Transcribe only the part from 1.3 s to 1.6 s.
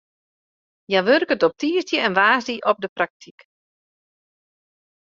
op